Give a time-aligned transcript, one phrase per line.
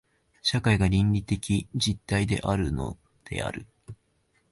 [0.41, 2.97] 社会が倫理的実体であるの
[3.29, 3.67] である。